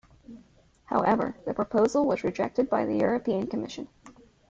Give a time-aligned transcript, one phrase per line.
[0.85, 3.87] However, the proposal was rejected by the European Commission.